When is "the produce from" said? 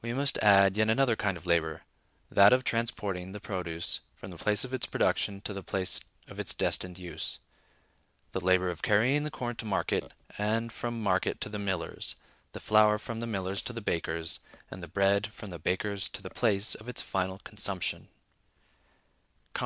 3.32-4.30